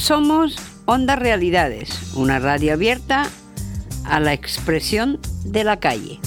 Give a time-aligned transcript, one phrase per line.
[0.00, 0.56] Somos
[0.86, 3.28] Onda Realidades, una radio abierta
[4.06, 6.18] a la expresión de la calle.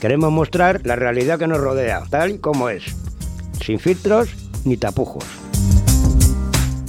[0.00, 2.82] Queremos mostrar la realidad que nos rodea, tal y como es,
[3.64, 4.28] sin filtros
[4.64, 5.24] ni tapujos.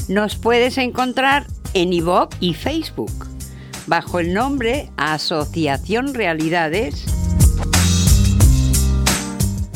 [0.09, 1.45] Nos puedes encontrar
[1.75, 3.13] en iVoox y Facebook
[3.85, 7.05] bajo el nombre Asociación Realidades.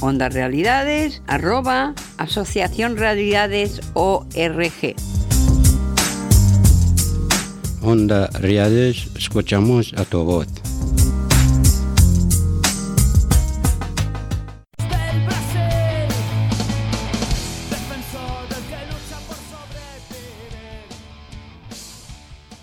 [0.01, 4.95] Onda Realidades, arroba Asociación Realidades ORG.
[7.81, 10.47] Onda Realidades, escuchamos a tu voz.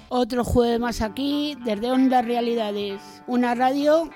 [0.09, 4.11] Otro jueves más aquí desde Onda Realidades, una radio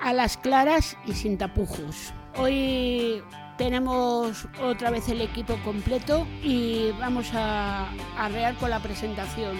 [0.00, 2.14] a las claras y sin tapujos.
[2.36, 3.22] Hoy
[3.56, 9.56] tenemos otra vez el equipo completo y vamos a arrear con la presentación.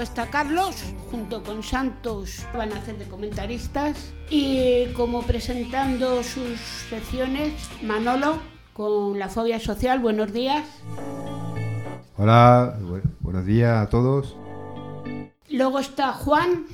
[0.00, 0.76] Está Carlos,
[1.10, 6.58] junto con Santos van a hacer de comentaristas y como presentando sus
[6.90, 8.38] secciones, Manolo
[8.72, 10.64] con la fobia social, buenos días.
[12.16, 14.34] Hola, bu- buenos días a todos.
[15.50, 16.64] Luego está Juan,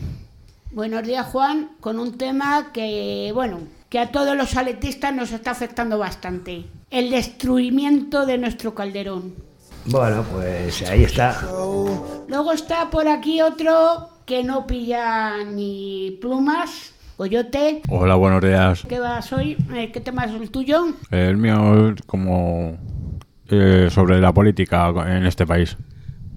[0.71, 3.59] buenos días Juan, con un tema que, bueno,
[3.91, 9.35] que a todos los aletistas nos está afectando bastante, el destruimiento de nuestro calderón.
[9.91, 11.41] Bueno, pues ahí está.
[12.29, 17.81] Luego está por aquí otro que no pilla ni plumas, Coyote.
[17.89, 18.85] Hola, buenos días.
[18.87, 19.57] ¿Qué vas hoy?
[19.73, 20.89] Eh, ¿Qué tema es el tuyo?
[21.11, 22.77] El mío es como
[23.49, 25.75] eh, sobre la política en este país.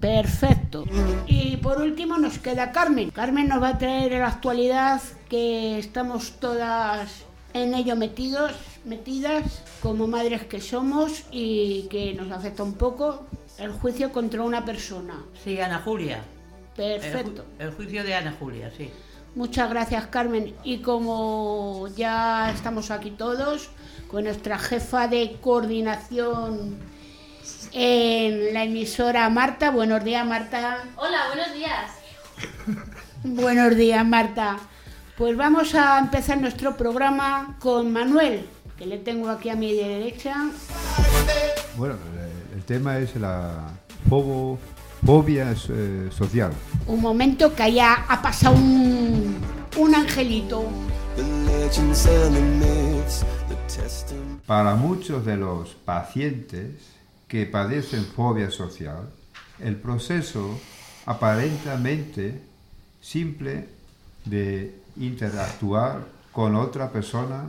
[0.00, 0.86] Perfecto.
[1.26, 3.10] Y por último nos queda Carmen.
[3.10, 8.52] Carmen nos va a traer la actualidad que estamos todas en ello metidos,
[8.86, 13.26] metidas, como madres que somos y que nos afecta un poco
[13.58, 15.14] el juicio contra una persona.
[15.44, 16.22] Sí, Ana Julia.
[16.76, 17.42] El, Perfecto.
[17.58, 18.90] ju- el juicio de Ana Julia, sí.
[19.34, 20.54] Muchas gracias Carmen.
[20.64, 23.70] Y como ya estamos aquí todos,
[24.08, 26.76] con nuestra jefa de coordinación
[27.72, 29.70] en la emisora Marta.
[29.70, 30.84] Buenos días Marta.
[30.96, 31.90] Hola, buenos días.
[33.24, 34.58] Buenos días Marta.
[35.16, 38.46] Pues vamos a empezar nuestro programa con Manuel,
[38.76, 40.34] que le tengo aquí a mi derecha.
[41.76, 41.94] Bueno,
[42.72, 43.68] tema es la
[44.08, 44.58] fobo-
[45.04, 46.52] fobia eh, social.
[46.86, 49.36] Un momento que allá ha pasado un,
[49.76, 50.64] un angelito.
[54.46, 56.70] Para muchos de los pacientes
[57.28, 59.10] que padecen fobia social,
[59.60, 60.58] el proceso
[61.04, 62.40] aparentemente
[63.02, 63.68] simple
[64.24, 67.44] de interactuar con otra persona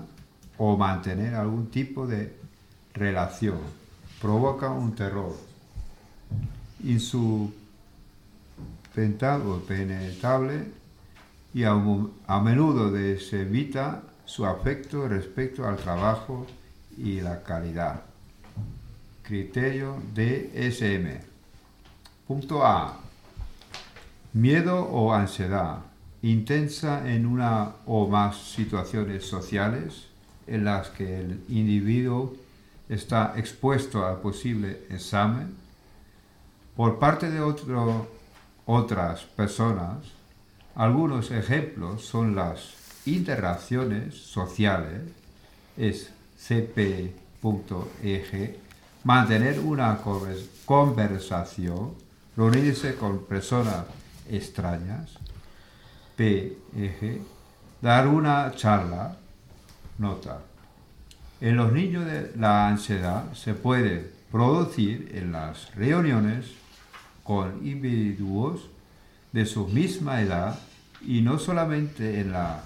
[0.57, 2.33] o mantener algún tipo de
[2.93, 3.59] relación
[4.23, 5.35] provoca un terror
[6.85, 7.61] insuperable
[9.45, 10.71] o penetrable
[11.53, 11.73] y a,
[12.27, 12.89] a menudo
[13.19, 16.47] se evita su afecto respecto al trabajo
[16.97, 18.03] y la calidad.
[19.23, 21.19] Criterio DSM.
[22.25, 22.99] Punto A.
[24.31, 25.79] Miedo o ansiedad
[26.21, 30.07] intensa en una o más situaciones sociales
[30.47, 32.37] en las que el individuo
[32.89, 35.55] está expuesto al posible examen
[36.75, 38.07] por parte de otro-
[38.65, 39.97] otras personas.
[40.75, 42.73] Algunos ejemplos son las
[43.05, 45.01] interacciones sociales,
[45.77, 46.11] es
[47.41, 48.59] CP.eg,
[49.03, 51.93] mantener una conver- conversación,
[52.35, 53.85] reunirse con personas
[54.29, 55.11] extrañas,
[56.15, 57.21] PEG,
[57.81, 59.17] dar una charla,
[59.97, 60.39] nota.
[61.43, 62.05] En los niños
[62.37, 66.45] la ansiedad se puede producir en las reuniones
[67.21, 68.69] con individuos
[69.33, 70.57] de su misma edad
[71.05, 72.63] y no solamente en la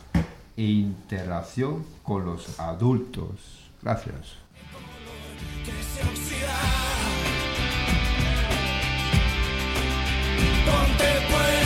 [0.58, 3.72] interacción con los adultos.
[3.82, 4.36] Gracias.
[10.68, 11.57] Ponte pues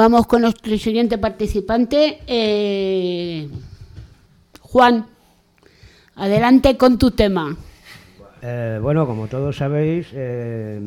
[0.00, 2.20] Vamos con nuestro siguiente participante.
[2.26, 3.50] eh,
[4.62, 5.04] Juan,
[6.16, 7.54] adelante con tu tema.
[8.40, 10.80] Eh, bueno, como todos sabéis, eh,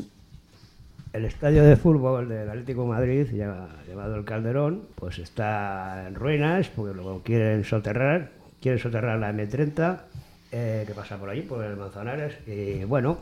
[1.13, 6.15] el estadio de fútbol del Atlético de Madrid, llama- llamado el Calderón, pues está en
[6.15, 8.31] ruinas porque lo quieren soterrar,
[8.63, 10.05] quieren soterrar la M30
[10.51, 12.33] eh, que pasa por allí, por el Manzanares.
[12.47, 13.19] Y bueno,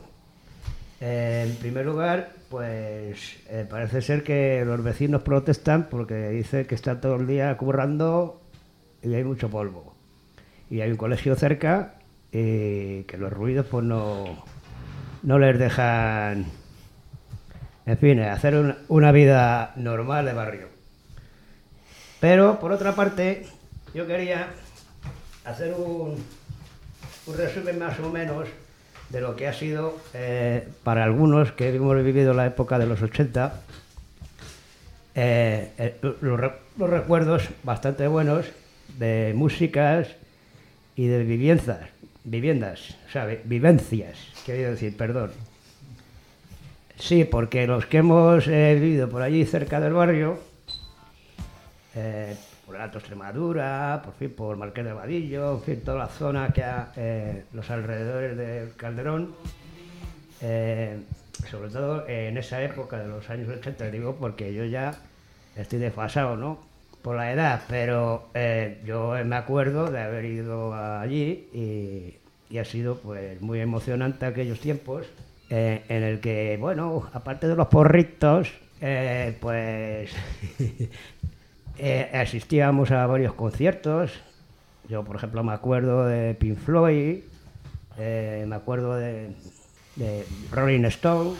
[1.04, 6.76] eh, en primer lugar, pues eh, parece ser que los vecinos protestan porque dicen que
[6.76, 8.40] está todo el día currando
[9.02, 9.96] y hay mucho polvo.
[10.70, 11.96] Y hay un colegio cerca
[12.30, 14.44] y que los ruidos pues no,
[15.24, 16.46] no les dejan,
[17.84, 20.68] en fin, hacer una vida normal de barrio.
[22.20, 23.44] Pero por otra parte,
[23.92, 24.50] yo quería
[25.44, 26.24] hacer un,
[27.26, 28.46] un resumen más o menos
[29.12, 33.00] de lo que ha sido eh, para algunos que hemos vivido la época de los
[33.02, 33.60] 80,
[35.14, 36.40] eh, eh, los,
[36.78, 38.46] los recuerdos bastante buenos
[38.98, 40.08] de músicas
[40.96, 41.80] y de viviendas,
[42.24, 44.16] viviendas, o sea, vi- vivencias,
[44.46, 45.30] quería decir, perdón.
[46.98, 50.38] Sí, porque los que hemos vivido por allí cerca del barrio,
[52.66, 56.52] por el Alto Extremadura, por fin por Marqués de Vadillo, en fin, toda la zona
[56.52, 59.34] que ha, eh, los alrededores del Calderón,
[60.40, 61.00] eh,
[61.50, 64.94] sobre todo en esa época de los años 80, digo, porque yo ya
[65.56, 66.60] estoy desfasado, ¿no?
[67.02, 72.18] Por la edad, pero eh, yo me acuerdo de haber ido allí y,
[72.48, 75.06] y ha sido pues muy emocionante aquellos tiempos
[75.50, 78.50] en el que, bueno, aparte de los porritos,
[79.40, 80.10] pues
[81.78, 84.12] eh, asistíamos a varios conciertos.
[84.88, 87.20] Yo, por ejemplo, me acuerdo de Pink Floyd,
[87.98, 89.34] eh, me acuerdo de,
[90.50, 91.32] Rolling Stone,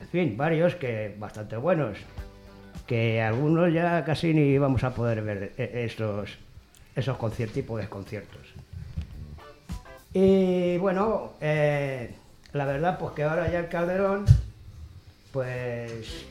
[0.00, 1.98] en fin, varios que bastante buenos,
[2.86, 6.38] que algunos ya casi ni vamos a poder ver eh, esos,
[6.96, 8.54] esos conciertos, tipos de conciertos.
[10.14, 14.24] Y bueno, la verdad, pues que ahora ya el Calderón,
[15.32, 16.24] pues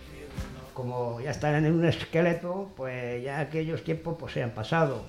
[0.77, 5.01] como ya están en un esqueleto, pues ya aquellos tiempos pues se han pasado.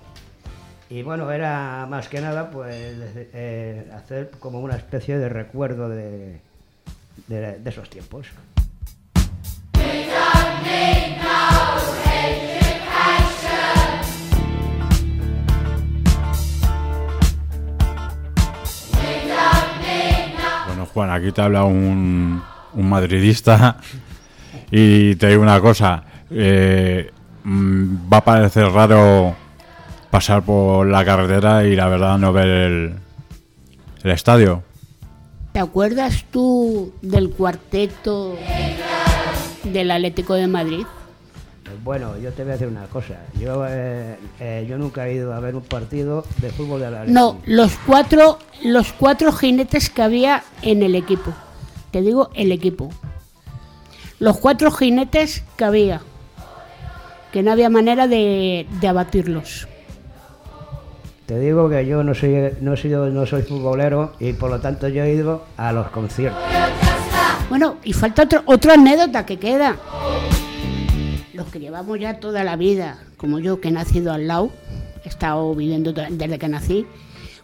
[0.88, 2.74] Y bueno, era más que nada pues
[3.34, 6.40] eh, hacer como una especie de recuerdo de,
[7.26, 8.28] de- de esos tiempos.
[20.66, 22.42] Bueno, Juan, aquí te habla un,
[22.74, 23.76] un madridista
[24.70, 26.04] y te digo una cosa.
[26.30, 27.10] eh,
[27.44, 29.34] mm, va a parecer raro
[30.10, 32.94] pasar por la carretera y la verdad no ver el,
[34.02, 34.62] el estadio.
[35.52, 38.36] ¿Te acuerdas tú del cuarteto
[39.64, 40.86] del Atlético de Madrid?
[41.64, 43.16] Pues bueno, yo te voy a decir una cosa.
[43.38, 47.04] Yo, eh, eh, yo nunca he ido a ver un partido de fútbol de la
[47.04, 51.32] No, los cuatro, los cuatro jinetes que había en el equipo.
[51.90, 52.88] Te digo el equipo.
[54.18, 56.00] Los cuatro jinetes que había.
[57.32, 59.68] Que no había manera de, de abatirlos.
[61.26, 64.60] Te digo que yo no soy, no, he sido, no soy futbolero y por lo
[64.60, 66.42] tanto yo he ido a los conciertos.
[67.50, 69.76] Bueno, y falta otro, otra anécdota que queda.
[71.34, 74.50] Los que llevamos ya toda la vida, como yo que he nacido al lado,
[75.04, 76.86] he estado viviendo desde que nací,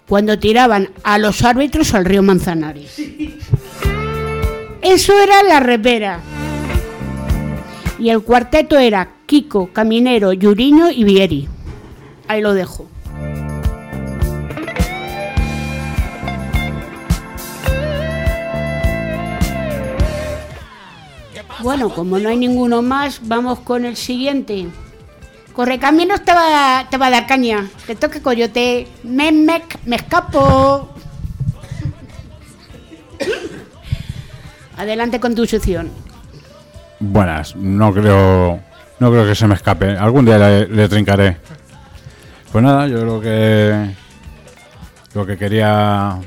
[0.09, 2.99] cuando tiraban a los árbitros al río Manzanares.
[4.81, 6.21] Eso era la repera.
[7.99, 11.49] Y el cuarteto era Kiko, Caminero, Yuriño y Vieri.
[12.29, 12.89] Ahí lo dejo.
[21.63, 24.67] Bueno, como no hay ninguno más, vamos con el siguiente.
[25.55, 27.71] Correcaminos te va, te va a dar caña.
[27.87, 28.89] Te toque coyote.
[29.03, 30.91] Me, me, me escapo.
[34.77, 36.04] Adelante con tu sección.
[37.01, 38.61] Buenas, no creo,
[39.01, 39.97] no creo que se me escape.
[39.97, 41.39] Algún día le, trincaré.
[42.53, 43.95] Pues nada, yo creo que
[45.15, 46.19] lo que quería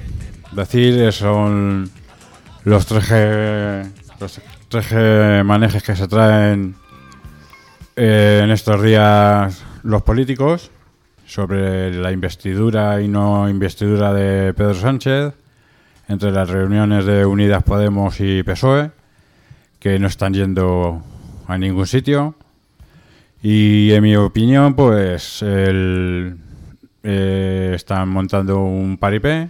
[0.52, 1.90] decir son
[2.64, 3.10] los tres
[4.20, 6.76] los tres manejes que se traen
[7.96, 10.72] eh, en estos días los políticos
[11.26, 15.34] sobre la investidura y no investidura de Pedro Sánchez
[16.08, 18.92] entre las reuniones de Unidas Podemos y PSOE
[19.80, 21.04] que no están yendo
[21.48, 22.36] a ningún sitio.
[23.42, 26.38] Y en mi opinión, pues el,
[27.04, 29.50] eh, están montando un paripé,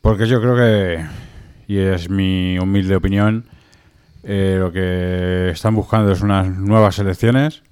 [0.00, 1.06] porque yo creo que,
[1.68, 3.46] y es mi humilde opinión,
[4.22, 7.62] eh, lo que están buscando es unas nuevas elecciones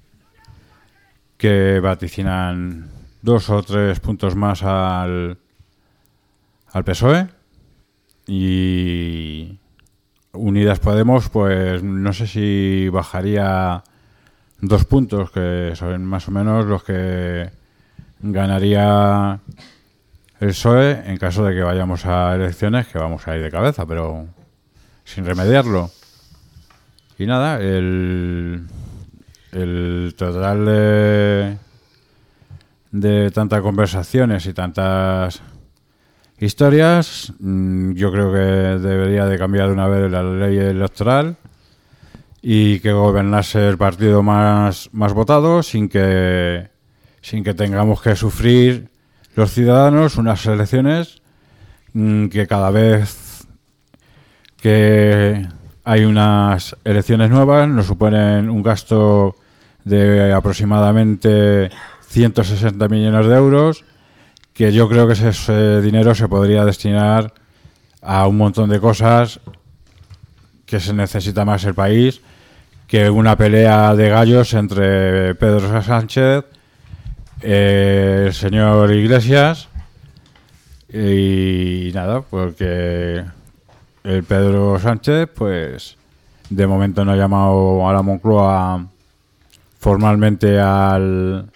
[1.37, 2.89] que vaticinan
[3.21, 5.37] dos o tres puntos más al,
[6.71, 7.27] al PSOE
[8.27, 9.59] y
[10.33, 13.83] Unidas Podemos, pues no sé si bajaría
[14.59, 17.51] dos puntos, que son más o menos los que
[18.19, 19.39] ganaría
[20.39, 23.85] el PSOE en caso de que vayamos a elecciones, que vamos a ir de cabeza,
[23.85, 24.25] pero
[25.05, 25.91] sin remediarlo.
[27.19, 28.65] Y nada, el,
[29.51, 31.57] el total de,
[32.91, 35.41] de tantas conversaciones y tantas
[36.43, 41.37] historias, mm, yo creo que debería de cambiar de una vez la ley electoral
[42.41, 46.69] y que gobernase el partido más, más votado sin que,
[47.21, 48.89] sin que tengamos que sufrir
[49.35, 51.21] los ciudadanos unas elecciones
[51.93, 53.47] mm, que cada vez
[54.57, 55.47] que
[55.85, 59.35] hay unas elecciones nuevas nos suponen un gasto
[59.83, 61.69] de aproximadamente
[62.07, 63.85] 160 millones de euros
[64.53, 67.33] que yo creo que ese, dinero se podría destinar
[68.01, 69.39] a un montón de cosas
[70.65, 72.21] que se necesita más el país
[72.87, 76.45] que una pelea de gallos entre Pedro Sánchez,
[77.41, 79.67] eh, el señor Iglesias
[80.89, 83.23] y nada, porque
[84.03, 85.97] el Pedro Sánchez, pues
[86.49, 88.85] de momento no ha llamado a la Moncloa
[89.79, 91.49] formalmente al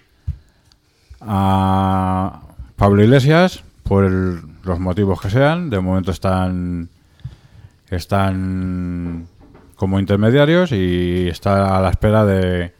[1.20, 2.40] a
[2.78, 5.68] Pablo Iglesias por el- los motivos que sean.
[5.68, 6.88] De momento están
[7.90, 9.26] están
[9.76, 12.72] como intermediarios y está a la espera de,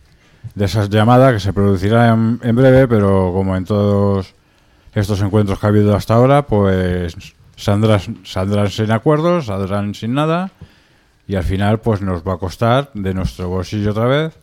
[0.55, 4.35] de esas llamadas que se producirán en, en breve, pero como en todos
[4.95, 7.15] estos encuentros que ha habido hasta ahora, pues
[7.57, 10.51] saldrán, saldrán sin acuerdos, saldrán sin nada
[11.27, 14.35] y al final pues nos va a costar de nuestro bolsillo otra vez,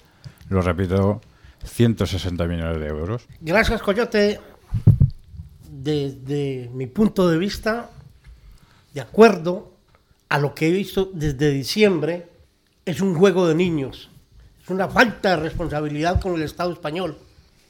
[0.50, 1.22] lo repito,
[1.64, 3.28] 160 millones de euros.
[3.42, 4.40] Gracias, Coyote.
[5.86, 7.92] Desde mi punto de vista,
[8.96, 9.72] de acuerdo
[10.30, 12.28] a lo que he visto desde diciembre,
[12.86, 14.10] es un juego de niños.
[14.64, 17.20] Es una falta de responsabilidad con el Estado español.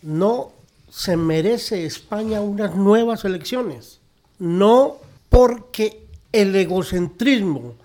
[0.01, 0.53] No
[0.89, 3.99] se merece España unas nuevas elecciones.
[4.39, 4.95] No
[5.27, 7.75] porque el egocentrismo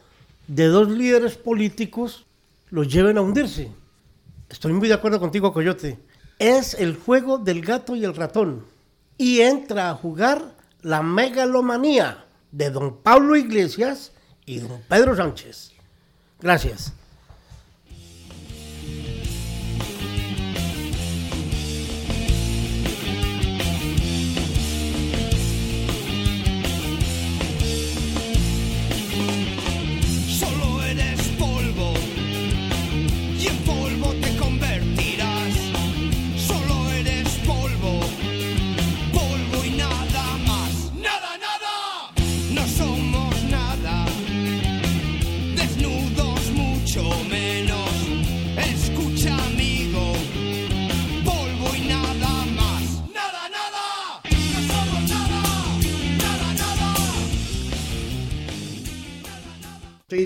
[0.46, 2.24] de dos líderes políticos
[2.70, 3.72] los lleven a hundirse.
[4.48, 5.98] Estoy muy de acuerdo contigo, Coyote.
[6.38, 8.69] Es el juego del gato y el ratón.
[9.20, 14.12] Y entra a jugar la megalomanía de don Pablo Iglesias
[14.46, 15.72] y don Pedro Sánchez.
[16.40, 16.94] Gracias.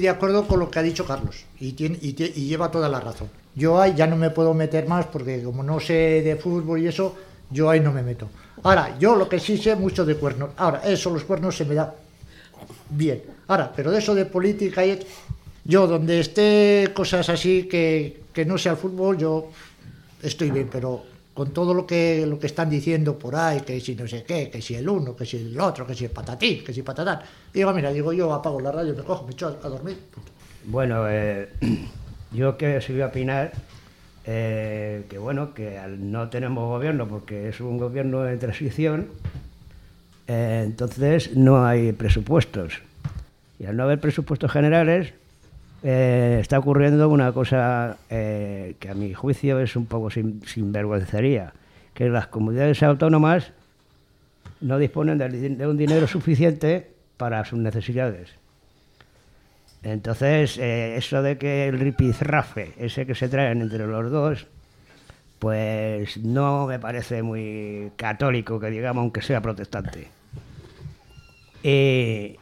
[0.04, 3.28] De acuerdo con lo que ha dicho Carlos y, tiene, y, lleva toda la razón.
[3.54, 6.88] Yo ahí ya no me puedo meter más porque como no sé de fútbol y
[6.88, 7.14] eso,
[7.50, 8.28] yo ahí no me meto.
[8.62, 10.50] Ahora, yo lo que sí sé mucho de cuernos.
[10.56, 11.94] Ahora, eso, los cuernos se me da
[12.90, 13.22] bien.
[13.48, 14.98] Ahora, pero de eso de política y...
[15.66, 19.48] Yo, donde esté cosas así que, que no sea el fútbol, yo
[20.22, 21.04] estoy bien, pero
[21.34, 24.48] con todo lo que, lo que están diciendo por ahí, que si no sé qué,
[24.48, 27.20] que si el uno, que si el otro, que si el patatín, que si patatán.
[27.52, 29.98] Digo, mira, digo, yo apago la radio, me cojo, me echo a, dormir.
[30.64, 31.48] Bueno, eh,
[32.32, 33.52] yo que os iba a opinar
[34.26, 39.08] eh, que bueno, que no tenemos gobierno porque es un gobierno en transición,
[40.26, 42.80] eh, entonces no hay presupuestos.
[43.58, 45.12] Y al no haber presupuestos generales,
[45.86, 51.52] eh, está ocurriendo una cosa eh, que a mi juicio es un poco sin, sinvergüencería,
[51.92, 53.52] que las comunidades autónomas
[54.62, 58.30] no disponen de un dinero suficiente para sus necesidades.
[59.82, 64.46] Entonces, eh, eso de que el ripizrafe, ese que se traen entre los dos,
[65.38, 70.08] pues no me parece muy católico, que digamos, aunque sea protestante.
[71.62, 72.38] Y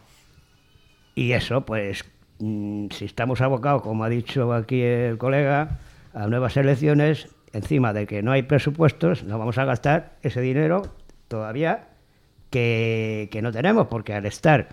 [1.32, 2.04] eso, pues,
[2.42, 5.78] mm, si estamos abocados, como ha dicho aquí el colega,
[6.14, 10.82] a nuevas elecciones, encima de que no hay presupuestos, no vamos a gastar ese dinero
[11.28, 11.88] todavía
[12.50, 14.68] que, que no tenemos, porque al estar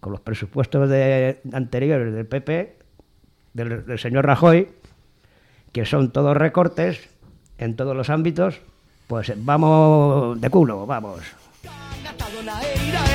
[0.00, 2.76] con los presupuestos de, anteriores del PP,
[3.54, 4.68] del, del señor Rajoy,
[5.72, 7.08] que son todos recortes
[7.58, 8.60] en todos los ámbitos,
[9.06, 11.20] Pues vamos de culo, vamos.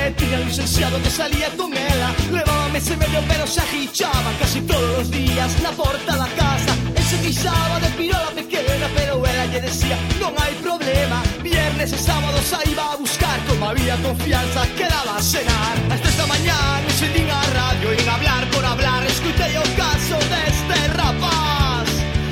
[0.10, 5.02] Un licenciado que salía con ela Levaba mes e medio pero se agichaba casi todos
[5.02, 5.62] os días.
[5.62, 10.34] Na porta da casa El se quixaba de pirola pequena pero ela lle decía non
[10.42, 11.22] hai problema.
[11.46, 15.76] Viernes e sábados a iba a buscar como había confianza quedaba a cenar.
[15.94, 20.78] As tres da mañán encendín a radio en hablar por hablar escutei o caso deste
[20.98, 21.86] rapaz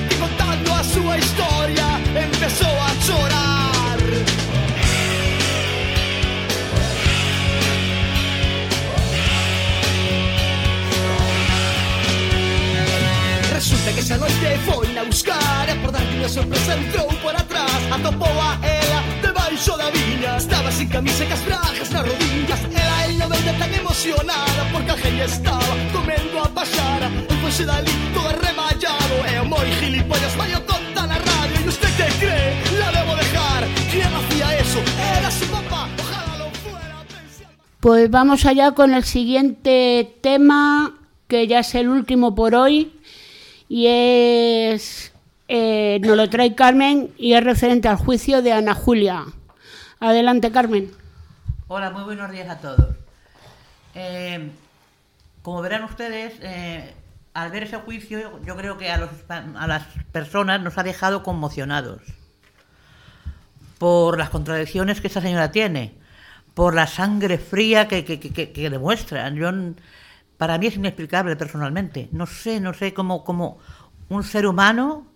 [0.09, 1.87] Que contando a súa historia
[2.25, 3.36] empezou a chorar
[14.07, 17.75] Que esa noite foi na buscar por darlle unha sorpresa entrou por atrás.
[17.91, 22.61] Atopou a ela debaixo da viña Estaba sin camisa e cas brajas rodillas.
[22.71, 27.67] Ela el non veía tan emocionada Porque a gente estaba comendo a paxara E foxe
[27.67, 31.57] dali todo remallado E o moi gilipollas vai o conta na radio.
[31.59, 33.67] E usted que cree, la debo dejar.
[33.91, 34.79] ¿Quién hacía eso?
[35.19, 36.95] Era su papá Ojalá lo fuera
[37.83, 40.95] Pues vamos allá con el siguiente tema,
[41.27, 42.95] que ya es el último por hoy,
[43.69, 45.11] y es.
[45.47, 49.25] eh, nos lo trae Carmen y es referente al juicio de Ana Julia.
[49.99, 50.91] Adelante, Carmen.
[51.67, 52.95] Hola, muy buenos días a todos.
[53.95, 54.49] Eh,
[55.41, 56.93] como verán ustedes, eh,
[57.33, 61.23] al ver ese juicio, yo creo que a, los a las personas nos ha dejado
[61.23, 62.01] conmocionados
[63.77, 65.93] por las contradicciones que esta señora tiene,
[66.53, 69.29] por la sangre fría que, que, que- que- demuestra.
[69.29, 69.51] Yo,
[70.37, 72.09] para mí es inexplicable personalmente.
[72.11, 73.57] No sé, no sé cómo, cómo
[74.09, 75.07] un ser humano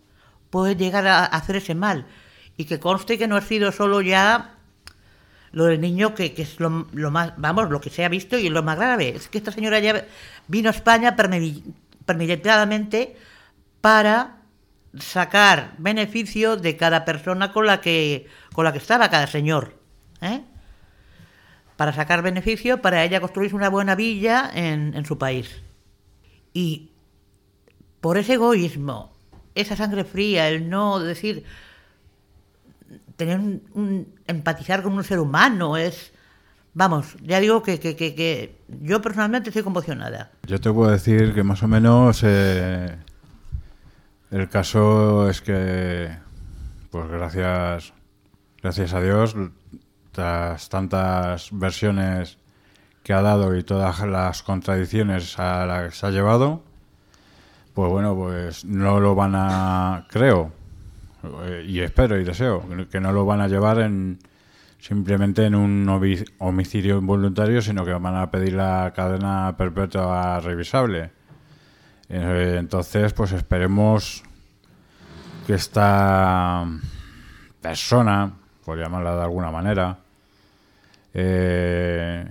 [0.50, 2.06] puede llegar a hacer ese mal.
[2.58, 4.56] Y que conste que no ha sido solo ya
[5.52, 8.50] lo del niño que, es lo, lo más, vamos, lo que se ha visto y
[8.50, 9.16] lo más grave.
[9.16, 10.06] Es que esta señora ya
[10.48, 11.64] vino a España premedi-
[12.06, 13.16] premeditadamente
[13.82, 14.38] para
[15.00, 19.78] sacar beneficio de cada persona con la que, con la que estaba, cada señor.
[20.22, 20.42] ¿eh?
[21.82, 25.64] Para sacar beneficio para ella construirse una buena villa en, en su país.
[26.54, 26.92] Y
[28.02, 29.12] por ese egoísmo,
[29.56, 31.44] esa sangre fría, el no decir,
[33.16, 33.40] tener
[33.74, 36.12] un, empatizar con un ser humano es
[36.76, 41.34] vamos ya digo que, que- que- que yo personalmente estoy conmocionada Yo te puedo decir
[41.34, 42.96] que más o menos eh,
[44.30, 46.16] el caso es que,
[46.92, 47.92] pues gracias,
[48.62, 49.36] gracias a Dios,
[50.12, 52.38] tras tantas versiones
[53.04, 56.64] que ha dado y todas las contradicciones a las que se ha llevado,
[57.74, 60.52] pues bueno, pues no lo van a, creo,
[61.44, 64.20] eh, y espero y deseo, que no lo van a llevar en
[64.80, 71.12] simplemente en un homi- homicidio involuntario, sino que van a pedir la cadena perpetua revisable.
[72.10, 74.24] Eh, entonces, pues esperemos
[75.46, 76.66] que esta
[77.62, 78.34] persona,
[78.72, 79.98] por llamarla de alguna manera,
[81.14, 82.26] eh,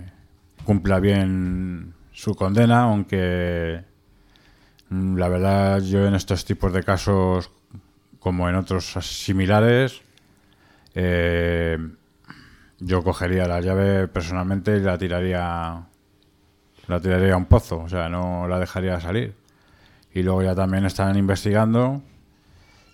[0.65, 3.83] cumpla bien su condena, aunque
[4.89, 7.51] mm, la verdad yo en estos tipos de casos,
[8.17, 10.01] como en otros similares,
[10.95, 11.77] eh,
[12.79, 15.85] yo cogería la llave personalmente y la tiraría
[16.87, 19.35] la tiraría a un pozo, o sea, no la dejaría salir.
[20.11, 22.01] Y luego ya también están investigando,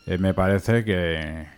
[0.05, 1.56] eh, me parece que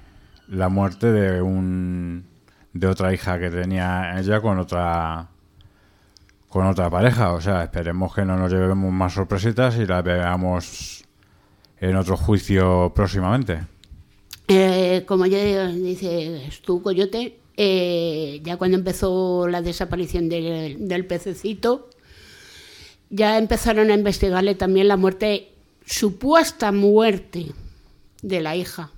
[0.49, 2.25] la muerte de un
[2.73, 5.29] de otra hija que tenía ella con otra
[6.47, 11.03] con otra pareja, o sea, esperemos que no nos llevemos más sorpresitas y la veamos
[11.79, 13.61] en otro juicio próximamente.
[14.47, 21.91] Eh, como ya dices tú, Coyote, eh, ya cuando empezó la desaparición del, del pececito,
[23.11, 25.49] ya empezaron a investigarle también la muerte,
[25.85, 27.51] supuesta muerte
[28.23, 28.89] de la hija.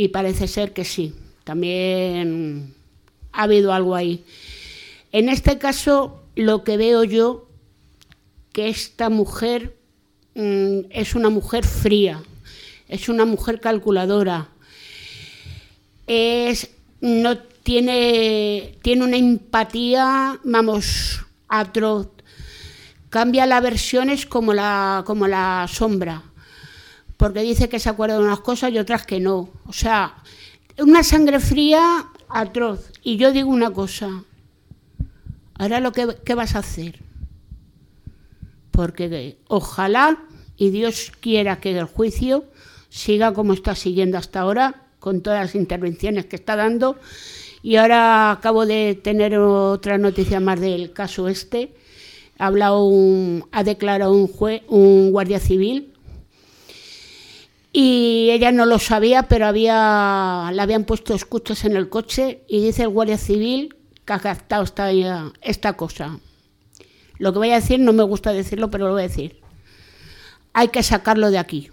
[0.00, 1.12] Y parece ser que sí,
[1.44, 2.72] también
[3.32, 4.24] ha habido algo ahí.
[5.12, 7.50] En este caso, lo que veo yo,
[8.50, 9.76] que esta mujer
[10.34, 12.22] mm, es una mujer fría,
[12.88, 14.48] es una mujer calculadora,
[16.06, 16.70] es,
[17.02, 22.08] no tiene, tiene una empatía, vamos, atroz.
[23.10, 26.22] Cambia las versiones como la, como la sombra,
[27.20, 29.50] porque dice que se acuerda de unas cosas y otras que no.
[29.66, 30.14] O sea,
[30.78, 32.90] una sangre fría atroz.
[33.02, 34.24] Y yo digo una cosa,
[35.58, 36.98] ahora lo que ¿qué vas a hacer,
[38.70, 40.18] porque ojalá
[40.56, 42.44] y Dios quiera que el juicio
[42.88, 46.96] siga como está siguiendo hasta ahora, con todas las intervenciones que está dando.
[47.62, 51.74] Y ahora acabo de tener otra noticia más del caso este.
[52.38, 55.92] Ha, un- ha declarado un, juez, un guardia civil
[57.72, 62.64] y ella no lo sabía, pero había, le habían puesto escuchas en el coche y
[62.64, 64.90] dice el guardia civil que ha captado esta,
[65.40, 66.18] esta cosa.
[67.18, 69.40] Lo que voy a decir no me gusta decirlo, pero lo voy a decir.
[70.52, 71.70] Hay que sacarlo de aquí.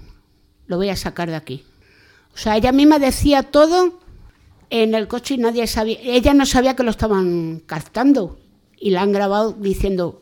[0.67, 1.65] Lo voy a sacar de aquí.
[2.36, 3.99] O sea, ella misma decía todo
[4.69, 5.97] en el coche y nadie sabía.
[6.03, 8.38] Ella no sabía que lo estaban captando
[8.77, 10.21] y la han grabado diciendo,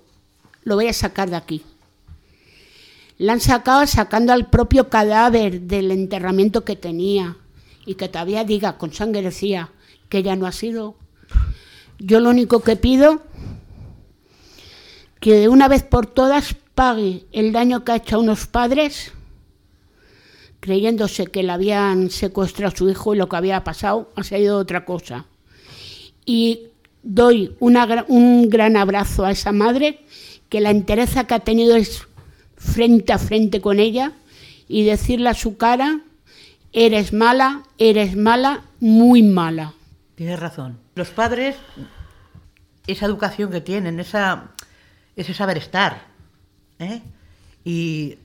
[0.63, 1.65] lo voy a sacar de aquí
[3.17, 7.37] la han sacado sacando al propio cadáver del enterramiento que tenía
[7.85, 9.71] y que todavía diga con sangre decía
[10.09, 10.95] que ya no ha sido.
[11.99, 13.21] Yo lo único que pido
[15.19, 19.13] que de una vez por todas pague el daño que ha hecho a unos padres
[20.59, 24.57] creyéndose que le habían secuestrado a su hijo y lo que había pasado ha sido
[24.57, 25.25] otra cosa.
[26.25, 26.69] Y
[27.03, 29.99] doy un gran abrazo a esa madre
[30.49, 32.07] que la entereza que ha tenido es
[32.57, 34.13] frente a frente con ella
[34.67, 36.01] y decirle a su cara,
[36.71, 39.73] eres mala, eres mala, muy mala.
[40.15, 40.79] Tienes razón.
[40.95, 41.55] Los padres,
[42.87, 46.07] esa educación que tienen, ese saber estar,
[46.79, 47.01] ¿eh?
[47.63, 48.17] y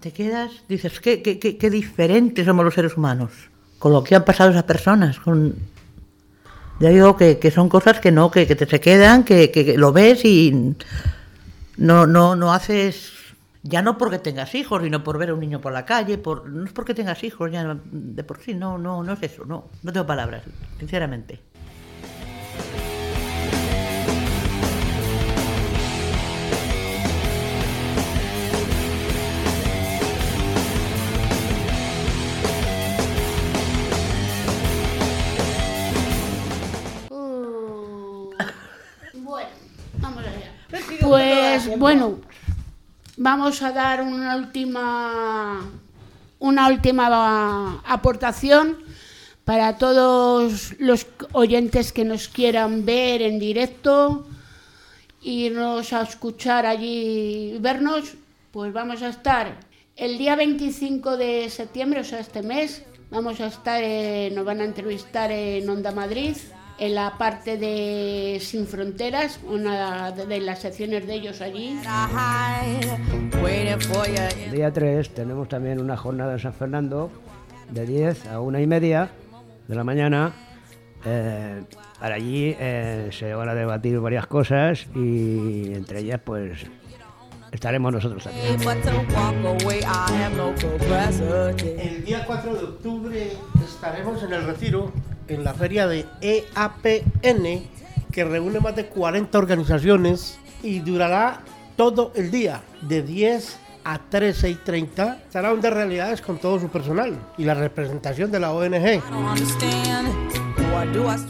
[0.00, 3.32] te quedas, dices, qué, qué, qué, diferentes somos los seres humanos,
[3.78, 5.18] con lo que han pasado esas personas.
[6.80, 9.92] Ya digo que, son cosas que no, que, que te se quedan, que, que, lo
[9.92, 10.74] ves y
[11.76, 13.17] no, no, no haces
[13.62, 16.48] ya no porque tengas hijos, sino por ver a un niño por la calle, por,
[16.48, 19.68] no es porque tengas hijos, ya de por sí, no, no, no es eso, no,
[19.82, 20.44] no tengo palabras,
[20.78, 21.40] sinceramente.
[37.10, 38.30] Uh,
[39.14, 39.48] bueno,
[40.00, 40.52] vamos allá.
[41.00, 42.18] Pues bueno,
[43.18, 45.60] vamos a dar una última,
[46.38, 48.78] una última aportación
[49.44, 54.26] para todos los oyentes que nos quieran ver en directo,
[55.22, 58.14] irnos a escuchar allí, vernos,
[58.52, 59.56] pues vamos a estar
[59.96, 63.82] el día 25 de septiembre, o sea, este mes, vamos a estar,
[64.32, 66.36] nos van a entrevistar en Onda Madrid,
[66.78, 71.78] en la parte de Sin Fronteras, una de las secciones de ellos allí.
[74.44, 77.10] El día 3 tenemos también una jornada en San Fernando
[77.70, 79.10] de 10 a una y media
[79.66, 80.32] de la mañana.
[81.04, 81.62] Eh,
[82.00, 86.66] para allí eh, se van a debatir varias cosas y entre ellas pues
[87.50, 88.56] estaremos nosotros también.
[91.78, 93.32] El día 4 de octubre
[93.64, 94.92] estaremos en el retiro
[95.28, 97.68] en la feria de EAPN,
[98.10, 101.40] que reúne más de 40 organizaciones y durará
[101.76, 105.22] todo el día, de 10 a 13 y 30.
[105.26, 109.02] Estará de realidades con todo su personal y la representación de la ONG.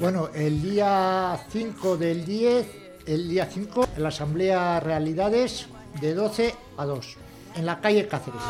[0.00, 2.66] Bueno, el día 5 del 10,
[3.06, 5.66] el día 5, en la Asamblea Realidades,
[6.00, 7.16] de 12 a 2
[7.58, 8.40] en la calle Cáceres.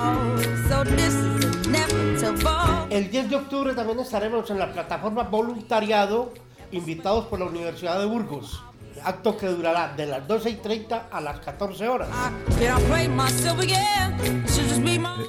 [2.90, 6.34] El 10 de octubre también estaremos en la plataforma Voluntariado,
[6.72, 8.62] invitados por la Universidad de Burgos.
[9.02, 12.08] Acto que durará de las 12 y 30 a las 14 horas.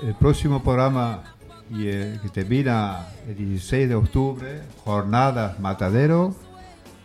[0.03, 1.23] El próximo programa
[1.69, 6.35] y que termina el 16 de octubre, jornadas matadero,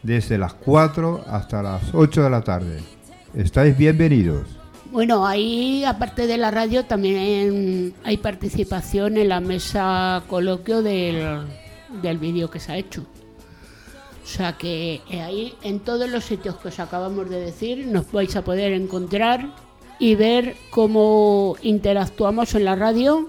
[0.03, 2.83] desde las 4 hasta las 8 de la tarde.
[3.35, 4.64] Estáis bienvenidos.
[4.95, 11.49] Bueno, ahí, aparte de la radio, también hay participación en la mesa coloquio del,
[12.01, 13.05] del vídeo que se ha hecho.
[14.23, 18.13] O sea que eh, ahí, en todos los sitios que os acabamos de decir, nos
[18.13, 19.53] vais a poder encontrar
[19.99, 23.29] y ver cómo interactuamos en la radio.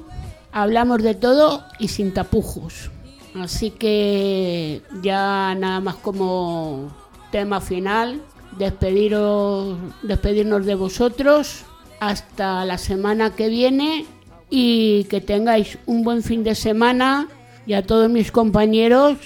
[0.51, 2.91] Hablamos de todo y sin tapujos.
[3.33, 6.95] Así que ya nada más como
[7.31, 8.21] tema final,
[8.57, 11.63] despediros, despedirnos de vosotros.
[11.99, 14.05] Hasta la semana que viene
[14.49, 17.27] y que tengáis un buen fin de semana.
[17.65, 19.17] Y a todos mis compañeros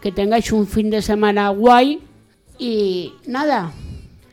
[0.00, 2.00] que tengáis un fin de semana guay.
[2.58, 3.72] Y nada,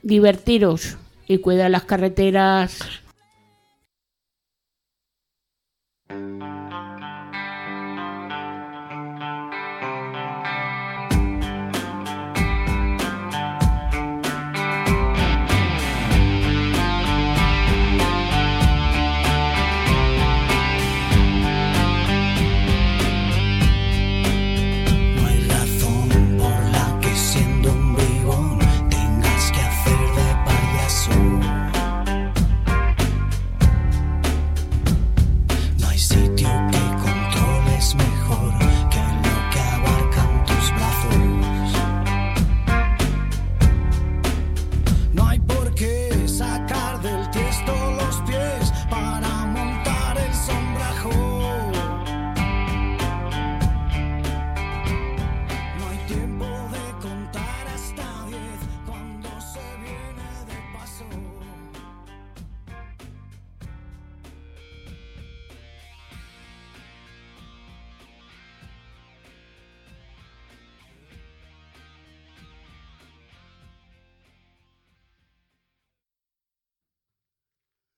[0.03, 2.79] divertiros y cuidar las carreteras.